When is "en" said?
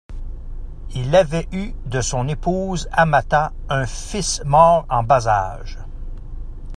4.89-5.03